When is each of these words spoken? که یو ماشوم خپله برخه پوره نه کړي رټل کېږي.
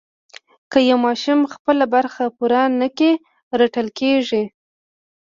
که 0.71 0.77
یو 0.89 0.97
ماشوم 1.05 1.39
خپله 1.53 1.85
برخه 1.95 2.23
پوره 2.37 2.61
نه 2.79 2.87
کړي 2.97 3.11
رټل 3.59 3.87
کېږي. 3.99 4.43